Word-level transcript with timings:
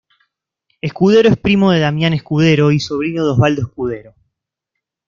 Escudero 0.81 1.29
es 1.29 1.37
primo 1.37 1.69
de 1.69 1.79
Damián 1.79 2.13
Escudero 2.13 2.71
y 2.71 2.79
sobrino 2.79 3.23
de 3.23 3.31
Osvaldo 3.33 3.61
Escudero. 3.61 4.15